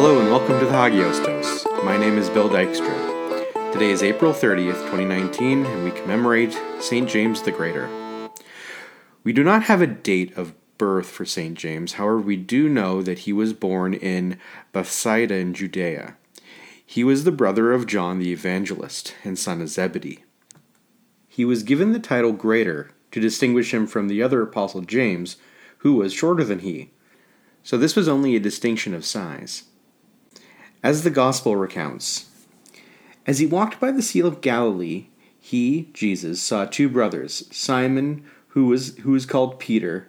Hello 0.00 0.20
and 0.20 0.30
welcome 0.30 0.60
to 0.60 0.64
the 0.64 0.70
Hagios 0.70 1.18
Dose. 1.18 1.66
My 1.82 1.96
name 1.96 2.18
is 2.18 2.30
Bill 2.30 2.48
Dykstra. 2.48 3.72
Today 3.72 3.90
is 3.90 4.00
April 4.00 4.32
30th, 4.32 4.78
2019, 4.92 5.66
and 5.66 5.82
we 5.82 5.90
commemorate 5.90 6.56
St. 6.78 7.08
James 7.08 7.42
the 7.42 7.50
Greater. 7.50 7.90
We 9.24 9.32
do 9.32 9.42
not 9.42 9.64
have 9.64 9.82
a 9.82 9.88
date 9.88 10.38
of 10.38 10.54
birth 10.78 11.10
for 11.10 11.24
St. 11.24 11.58
James, 11.58 11.94
however, 11.94 12.20
we 12.20 12.36
do 12.36 12.68
know 12.68 13.02
that 13.02 13.18
he 13.20 13.32
was 13.32 13.52
born 13.52 13.92
in 13.92 14.38
Bethsaida 14.72 15.34
in 15.34 15.52
Judea. 15.52 16.16
He 16.86 17.02
was 17.02 17.24
the 17.24 17.32
brother 17.32 17.72
of 17.72 17.88
John 17.88 18.20
the 18.20 18.30
Evangelist 18.30 19.16
and 19.24 19.36
son 19.36 19.60
of 19.60 19.68
Zebedee. 19.68 20.22
He 21.26 21.44
was 21.44 21.64
given 21.64 21.90
the 21.90 21.98
title 21.98 22.30
Greater 22.30 22.92
to 23.10 23.18
distinguish 23.18 23.74
him 23.74 23.88
from 23.88 24.06
the 24.06 24.22
other 24.22 24.42
apostle 24.42 24.82
James, 24.82 25.38
who 25.78 25.94
was 25.94 26.12
shorter 26.12 26.44
than 26.44 26.60
he. 26.60 26.92
So 27.64 27.76
this 27.76 27.96
was 27.96 28.06
only 28.06 28.36
a 28.36 28.40
distinction 28.40 28.94
of 28.94 29.04
size. 29.04 29.64
As 30.82 31.02
the 31.02 31.10
Gospel 31.10 31.56
recounts, 31.56 32.26
as 33.26 33.40
he 33.40 33.46
walked 33.46 33.80
by 33.80 33.90
the 33.90 34.00
Sea 34.00 34.20
of 34.20 34.40
Galilee, 34.40 35.08
he, 35.40 35.90
Jesus, 35.92 36.40
saw 36.40 36.64
two 36.64 36.88
brothers, 36.88 37.48
Simon, 37.50 38.24
who 38.48 38.66
was, 38.66 38.96
who 38.98 39.10
was 39.10 39.26
called 39.26 39.58
Peter, 39.58 40.08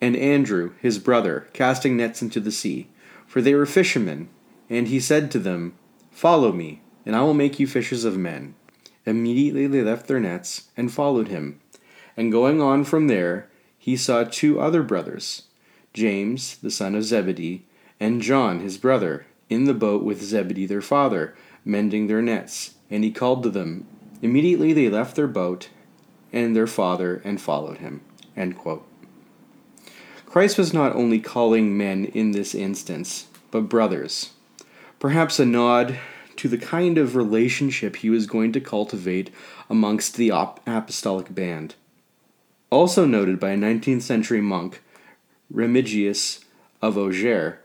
and 0.00 0.16
Andrew, 0.16 0.72
his 0.80 0.98
brother, 0.98 1.48
casting 1.52 1.96
nets 1.96 2.22
into 2.22 2.38
the 2.38 2.52
sea, 2.52 2.88
for 3.26 3.42
they 3.42 3.54
were 3.54 3.66
fishermen. 3.66 4.28
And 4.70 4.86
he 4.86 5.00
said 5.00 5.30
to 5.32 5.38
them, 5.40 5.74
Follow 6.10 6.52
me, 6.52 6.82
and 7.04 7.16
I 7.16 7.22
will 7.22 7.34
make 7.34 7.58
you 7.58 7.66
fishers 7.66 8.04
of 8.04 8.16
men. 8.16 8.54
Immediately 9.04 9.66
they 9.66 9.82
left 9.82 10.06
their 10.06 10.20
nets 10.20 10.68
and 10.76 10.92
followed 10.92 11.28
him. 11.28 11.60
And 12.16 12.30
going 12.30 12.62
on 12.62 12.84
from 12.84 13.08
there, 13.08 13.50
he 13.76 13.96
saw 13.96 14.22
two 14.22 14.60
other 14.60 14.82
brothers, 14.82 15.42
James, 15.92 16.56
the 16.58 16.70
son 16.70 16.94
of 16.94 17.02
Zebedee, 17.02 17.66
and 17.98 18.22
John, 18.22 18.60
his 18.60 18.78
brother, 18.78 19.26
in 19.48 19.64
the 19.64 19.74
boat 19.74 20.02
with 20.02 20.22
Zebedee 20.22 20.66
their 20.66 20.82
father, 20.82 21.34
mending 21.64 22.06
their 22.06 22.22
nets. 22.22 22.74
And 22.90 23.04
he 23.04 23.10
called 23.10 23.42
to 23.42 23.50
them. 23.50 23.86
Immediately 24.22 24.72
they 24.72 24.88
left 24.88 25.16
their 25.16 25.26
boat 25.26 25.68
and 26.32 26.54
their 26.54 26.66
father 26.66 27.20
and 27.24 27.40
followed 27.40 27.78
him. 27.78 28.02
Christ 30.26 30.58
was 30.58 30.74
not 30.74 30.96
only 30.96 31.20
calling 31.20 31.76
men 31.76 32.06
in 32.06 32.32
this 32.32 32.54
instance, 32.54 33.26
but 33.50 33.68
brothers. 33.68 34.30
Perhaps 34.98 35.38
a 35.38 35.46
nod 35.46 35.98
to 36.36 36.48
the 36.48 36.58
kind 36.58 36.98
of 36.98 37.14
relationship 37.14 37.96
he 37.96 38.10
was 38.10 38.26
going 38.26 38.52
to 38.52 38.60
cultivate 38.60 39.30
amongst 39.70 40.16
the 40.16 40.30
apostolic 40.30 41.32
band. 41.34 41.76
Also 42.70 43.06
noted 43.06 43.38
by 43.38 43.50
a 43.50 43.56
19th 43.56 44.02
century 44.02 44.40
monk, 44.40 44.82
Remigius 45.52 46.44
of 46.82 46.98
Auxerre, 46.98 47.60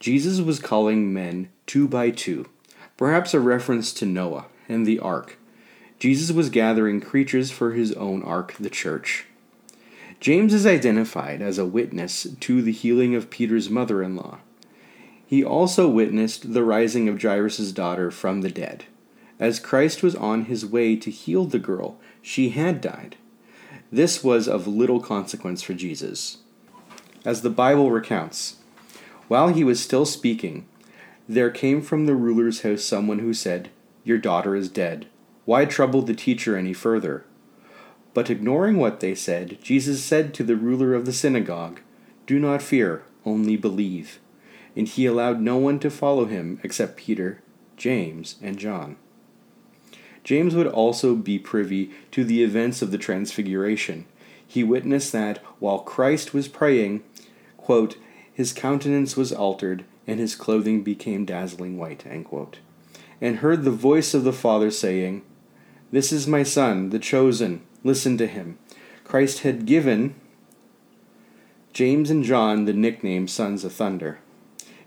Jesus 0.00 0.40
was 0.40 0.60
calling 0.60 1.12
men 1.12 1.48
two 1.66 1.88
by 1.88 2.10
two, 2.10 2.48
perhaps 2.96 3.34
a 3.34 3.40
reference 3.40 3.92
to 3.94 4.06
Noah 4.06 4.46
and 4.68 4.86
the 4.86 4.98
ark. 4.98 5.38
Jesus 5.98 6.30
was 6.30 6.50
gathering 6.50 7.00
creatures 7.00 7.50
for 7.50 7.72
his 7.72 7.92
own 7.94 8.22
ark, 8.22 8.54
the 8.60 8.70
church. 8.70 9.26
James 10.20 10.54
is 10.54 10.66
identified 10.66 11.42
as 11.42 11.58
a 11.58 11.66
witness 11.66 12.26
to 12.40 12.62
the 12.62 12.72
healing 12.72 13.14
of 13.14 13.30
Peter's 13.30 13.68
mother 13.68 14.02
in 14.02 14.14
law. 14.14 14.38
He 15.26 15.44
also 15.44 15.88
witnessed 15.88 16.54
the 16.54 16.64
rising 16.64 17.08
of 17.08 17.20
Jairus' 17.20 17.72
daughter 17.72 18.10
from 18.10 18.40
the 18.40 18.50
dead. 18.50 18.84
As 19.40 19.60
Christ 19.60 20.02
was 20.02 20.14
on 20.14 20.46
his 20.46 20.64
way 20.64 20.96
to 20.96 21.10
heal 21.10 21.44
the 21.44 21.58
girl, 21.58 21.98
she 22.22 22.50
had 22.50 22.80
died. 22.80 23.16
This 23.90 24.24
was 24.24 24.48
of 24.48 24.66
little 24.66 25.00
consequence 25.00 25.62
for 25.62 25.74
Jesus. 25.74 26.38
As 27.24 27.42
the 27.42 27.50
Bible 27.50 27.90
recounts, 27.90 28.56
while 29.28 29.48
he 29.48 29.62
was 29.62 29.80
still 29.80 30.04
speaking, 30.04 30.66
there 31.28 31.50
came 31.50 31.82
from 31.82 32.06
the 32.06 32.14
ruler's 32.14 32.62
house 32.62 32.82
someone 32.82 33.18
who 33.18 33.34
said, 33.34 33.70
Your 34.02 34.18
daughter 34.18 34.56
is 34.56 34.68
dead. 34.68 35.06
Why 35.44 35.66
trouble 35.66 36.02
the 36.02 36.14
teacher 36.14 36.56
any 36.56 36.72
further? 36.72 37.24
But 38.14 38.30
ignoring 38.30 38.78
what 38.78 39.00
they 39.00 39.14
said, 39.14 39.58
Jesus 39.62 40.02
said 40.02 40.32
to 40.34 40.42
the 40.42 40.56
ruler 40.56 40.94
of 40.94 41.04
the 41.04 41.12
synagogue, 41.12 41.80
Do 42.26 42.38
not 42.38 42.62
fear, 42.62 43.04
only 43.24 43.56
believe. 43.56 44.18
And 44.74 44.88
he 44.88 45.06
allowed 45.06 45.40
no 45.40 45.56
one 45.56 45.78
to 45.80 45.90
follow 45.90 46.24
him 46.24 46.58
except 46.62 46.96
Peter, 46.96 47.42
James, 47.76 48.36
and 48.42 48.58
John. 48.58 48.96
James 50.24 50.54
would 50.54 50.66
also 50.66 51.14
be 51.14 51.38
privy 51.38 51.90
to 52.10 52.24
the 52.24 52.42
events 52.42 52.82
of 52.82 52.90
the 52.90 52.98
Transfiguration. 52.98 54.06
He 54.46 54.64
witnessed 54.64 55.12
that 55.12 55.38
while 55.58 55.80
Christ 55.80 56.32
was 56.34 56.48
praying, 56.48 57.02
quote, 57.56 57.96
his 58.38 58.52
countenance 58.52 59.16
was 59.16 59.32
altered, 59.32 59.84
and 60.06 60.20
his 60.20 60.36
clothing 60.36 60.84
became 60.84 61.24
dazzling 61.24 61.76
white, 61.76 62.04
and 63.20 63.36
heard 63.38 63.64
the 63.64 63.70
voice 63.72 64.14
of 64.14 64.22
the 64.22 64.32
Father 64.32 64.70
saying, 64.70 65.22
This 65.90 66.12
is 66.12 66.28
my 66.28 66.44
Son, 66.44 66.90
the 66.90 67.00
chosen, 67.00 67.62
listen 67.82 68.16
to 68.16 68.28
him. 68.28 68.56
Christ 69.02 69.40
had 69.40 69.66
given 69.66 70.14
James 71.72 72.10
and 72.10 72.22
John 72.22 72.64
the 72.64 72.72
nickname 72.72 73.26
Sons 73.26 73.64
of 73.64 73.72
Thunder. 73.72 74.20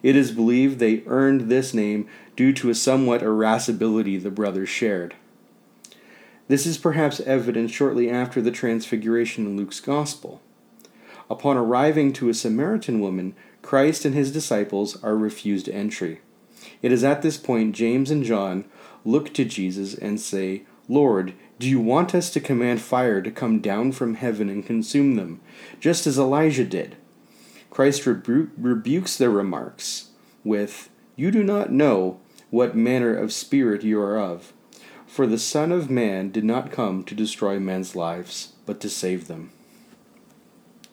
It 0.02 0.16
is 0.16 0.32
believed 0.32 0.80
they 0.80 1.04
earned 1.06 1.50
this 1.50 1.74
name 1.74 2.08
due 2.38 2.54
to 2.54 2.70
a 2.70 2.74
somewhat 2.74 3.22
irascibility 3.22 4.16
the 4.16 4.32
brothers 4.32 4.70
shared. 4.70 5.14
This 6.48 6.66
is 6.66 6.78
perhaps 6.78 7.20
evident 7.20 7.70
shortly 7.70 8.10
after 8.10 8.42
the 8.42 8.52
Transfiguration 8.52 9.46
in 9.46 9.58
Luke's 9.58 9.82
Gospel. 9.82 10.42
Upon 11.32 11.56
arriving 11.56 12.12
to 12.14 12.28
a 12.28 12.34
Samaritan 12.34 13.00
woman, 13.00 13.36
Christ 13.62 14.04
and 14.04 14.14
his 14.14 14.34
disciples 14.34 15.02
are 15.02 15.16
refused 15.16 15.70
entry. 15.70 16.20
It 16.82 16.92
is 16.92 17.06
at 17.06 17.22
this 17.22 17.38
point 17.38 17.74
James 17.74 18.12
and 18.12 18.26
John 18.26 18.66
look 19.06 19.34
to 19.36 19.46
Jesus 19.46 19.94
and 19.94 20.20
say, 20.20 20.64
Lord, 20.90 21.32
do 21.58 21.70
you 21.70 21.80
want 21.80 22.14
us 22.14 22.32
to 22.32 22.42
command 22.42 22.82
fire 22.82 23.22
to 23.22 23.32
come 23.32 23.62
down 23.62 23.94
from 23.94 24.16
heaven 24.16 24.50
and 24.50 24.66
consume 24.66 25.16
them, 25.16 25.40
just 25.80 26.06
as 26.06 26.20
Elijah 26.20 26.66
did? 26.66 26.98
Christ 27.70 28.06
rebu- 28.06 28.52
rebukes 28.58 29.16
their 29.16 29.32
remarks 29.32 30.10
with, 30.44 30.90
You 31.16 31.32
do 31.32 31.44
not 31.44 31.72
know 31.72 32.20
what 32.50 32.76
manner 32.76 33.16
of 33.16 33.32
spirit 33.32 33.84
you 33.84 34.02
are 34.02 34.20
of, 34.20 34.52
for 35.08 35.26
the 35.26 35.40
Son 35.40 35.72
of 35.72 35.90
Man 35.90 36.30
did 36.30 36.44
not 36.44 36.74
come 36.74 37.06
to 37.06 37.16
destroy 37.16 37.58
men's 37.58 37.96
lives, 37.96 38.52
but 38.66 38.82
to 38.82 38.90
save 38.90 39.30
them. 39.30 39.54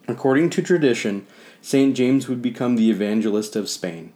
According 0.08 0.48
to 0.50 0.62
tradition, 0.62 1.26
St. 1.60 1.94
James 1.94 2.28
would 2.28 2.40
become 2.40 2.76
the 2.76 2.90
evangelist 2.90 3.54
of 3.54 3.68
Spain. 3.68 4.14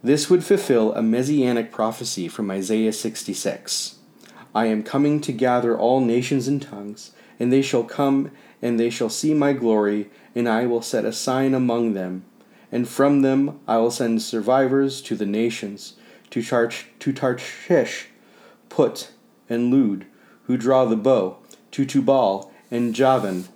This 0.00 0.30
would 0.30 0.44
fulfill 0.44 0.94
a 0.94 1.02
messianic 1.02 1.72
prophecy 1.72 2.28
from 2.28 2.52
Isaiah 2.52 2.92
66. 2.92 3.96
I 4.54 4.66
am 4.66 4.84
coming 4.84 5.20
to 5.22 5.32
gather 5.32 5.76
all 5.76 6.00
nations 6.00 6.46
and 6.46 6.62
tongues, 6.62 7.10
and 7.40 7.52
they 7.52 7.62
shall 7.62 7.82
come, 7.82 8.30
and 8.62 8.78
they 8.78 8.88
shall 8.88 9.08
see 9.08 9.34
my 9.34 9.52
glory, 9.52 10.08
and 10.36 10.48
I 10.48 10.66
will 10.66 10.82
set 10.82 11.04
a 11.04 11.12
sign 11.12 11.52
among 11.52 11.94
them. 11.94 12.24
And 12.70 12.88
from 12.88 13.22
them 13.22 13.58
I 13.66 13.78
will 13.78 13.90
send 13.90 14.22
survivors 14.22 15.02
to 15.02 15.16
the 15.16 15.26
nations, 15.26 15.94
to, 16.30 16.42
Tarch- 16.42 16.84
to 17.00 17.12
Tarshish, 17.12 18.06
Put, 18.68 19.10
and 19.48 19.72
Lud, 19.72 20.06
who 20.44 20.56
draw 20.56 20.84
the 20.84 20.96
bow, 20.96 21.38
to 21.72 21.84
Tubal 21.84 22.52
and 22.70 22.94
Javan, 22.94 23.48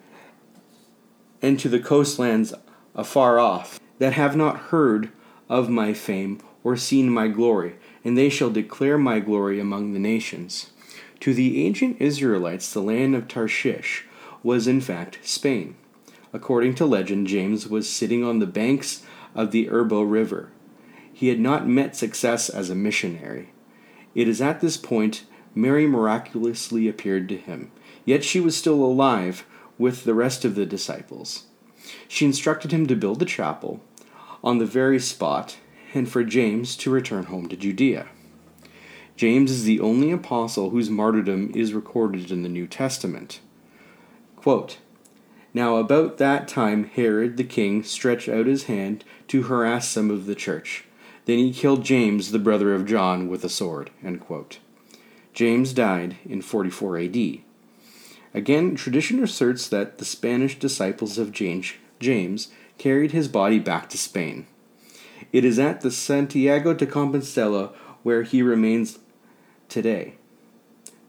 and 1.42 1.58
to 1.58 1.68
the 1.68 1.80
coastlands 1.80 2.52
afar 2.94 3.38
off, 3.38 3.80
that 3.98 4.12
have 4.14 4.36
not 4.36 4.56
heard 4.56 5.10
of 5.48 5.68
my 5.68 5.92
fame 5.92 6.40
or 6.64 6.76
seen 6.76 7.08
my 7.08 7.28
glory, 7.28 7.76
and 8.04 8.16
they 8.16 8.28
shall 8.28 8.50
declare 8.50 8.98
my 8.98 9.20
glory 9.20 9.60
among 9.60 9.92
the 9.92 9.98
nations. 9.98 10.70
To 11.20 11.34
the 11.34 11.66
ancient 11.66 12.00
Israelites, 12.00 12.72
the 12.72 12.80
land 12.80 13.14
of 13.14 13.28
Tarshish 13.28 14.06
was 14.42 14.66
in 14.66 14.80
fact 14.80 15.18
Spain. 15.22 15.76
According 16.32 16.76
to 16.76 16.86
legend, 16.86 17.26
James 17.26 17.68
was 17.68 17.90
sitting 17.90 18.24
on 18.24 18.38
the 18.38 18.46
banks 18.46 19.02
of 19.34 19.50
the 19.50 19.66
Ebro 19.66 20.02
River. 20.02 20.50
He 21.12 21.28
had 21.28 21.40
not 21.40 21.68
met 21.68 21.96
success 21.96 22.48
as 22.48 22.70
a 22.70 22.74
missionary. 22.74 23.52
It 24.14 24.28
is 24.28 24.40
at 24.40 24.60
this 24.60 24.76
point 24.76 25.24
Mary 25.54 25.86
miraculously 25.86 26.88
appeared 26.88 27.28
to 27.28 27.36
him, 27.36 27.70
yet 28.04 28.24
she 28.24 28.40
was 28.40 28.56
still 28.56 28.82
alive 28.82 29.44
with 29.80 30.04
the 30.04 30.12
rest 30.12 30.44
of 30.44 30.54
the 30.54 30.66
disciples. 30.66 31.44
She 32.06 32.26
instructed 32.26 32.70
him 32.70 32.86
to 32.86 32.94
build 32.94 33.22
a 33.22 33.24
chapel 33.24 33.80
on 34.44 34.58
the 34.58 34.66
very 34.66 35.00
spot 35.00 35.56
and 35.94 36.06
for 36.06 36.22
James 36.22 36.76
to 36.76 36.90
return 36.90 37.24
home 37.24 37.48
to 37.48 37.56
Judea. 37.56 38.06
James 39.16 39.50
is 39.50 39.64
the 39.64 39.80
only 39.80 40.10
apostle 40.10 40.68
whose 40.68 40.90
martyrdom 40.90 41.50
is 41.54 41.72
recorded 41.72 42.30
in 42.30 42.42
the 42.42 42.48
New 42.48 42.66
Testament. 42.66 43.40
Quote, 44.36 44.78
now, 45.52 45.76
about 45.76 46.18
that 46.18 46.46
time, 46.46 46.84
Herod 46.84 47.36
the 47.36 47.44
king 47.44 47.82
stretched 47.82 48.28
out 48.28 48.46
his 48.46 48.64
hand 48.64 49.04
to 49.28 49.44
harass 49.44 49.88
some 49.88 50.10
of 50.10 50.26
the 50.26 50.36
church. 50.36 50.84
Then 51.24 51.38
he 51.38 51.52
killed 51.52 51.84
James, 51.84 52.30
the 52.30 52.38
brother 52.38 52.74
of 52.74 52.86
John, 52.86 53.28
with 53.28 53.44
a 53.44 53.48
sword. 53.48 53.90
James 55.32 55.72
died 55.72 56.16
in 56.24 56.42
44 56.42 56.98
AD. 56.98 57.40
Again, 58.32 58.76
tradition 58.76 59.22
asserts 59.22 59.68
that 59.68 59.98
the 59.98 60.04
Spanish 60.04 60.58
disciples 60.58 61.18
of 61.18 61.32
James, 61.32 62.48
carried 62.78 63.12
his 63.12 63.28
body 63.28 63.58
back 63.58 63.88
to 63.90 63.98
Spain. 63.98 64.46
It 65.32 65.44
is 65.44 65.58
at 65.58 65.80
the 65.80 65.90
Santiago 65.90 66.72
de 66.72 66.86
Compostela 66.86 67.72
where 68.02 68.22
he 68.22 68.42
remains 68.42 68.98
today. 69.68 70.14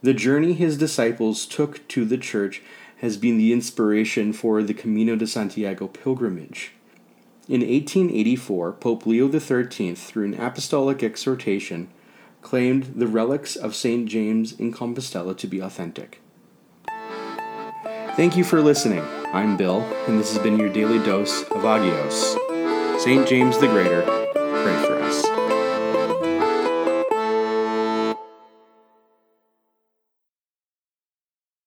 The 0.01 0.13
journey 0.13 0.53
his 0.53 0.77
disciples 0.77 1.45
took 1.45 1.87
to 1.89 2.05
the 2.05 2.17
church 2.17 2.61
has 2.97 3.17
been 3.17 3.37
the 3.37 3.53
inspiration 3.53 4.33
for 4.33 4.61
the 4.61 4.73
Camino 4.73 5.15
de 5.15 5.25
Santiago 5.25 5.87
pilgrimage. 5.87 6.73
In 7.47 7.61
1884, 7.61 8.73
Pope 8.73 9.05
Leo 9.05 9.29
XIII, 9.29 9.95
through 9.95 10.25
an 10.25 10.39
apostolic 10.39 11.01
exhortation, 11.03 11.89
claimed 12.41 12.93
the 12.95 13.07
relics 13.07 13.55
of 13.55 13.75
St. 13.75 14.07
James 14.07 14.53
in 14.53 14.71
Compostela 14.71 15.35
to 15.37 15.47
be 15.47 15.59
authentic. 15.59 16.21
Thank 18.21 18.37
you 18.37 18.43
for 18.43 18.61
listening. 18.61 19.03
I'm 19.33 19.57
Bill, 19.57 19.81
and 20.05 20.19
this 20.19 20.31
has 20.31 20.43
been 20.43 20.59
your 20.59 20.69
daily 20.69 21.03
dose 21.03 21.41
of 21.41 21.63
Agios. 21.63 22.37
St. 22.99 23.27
James 23.27 23.57
the 23.57 23.65
Greater 23.65 24.20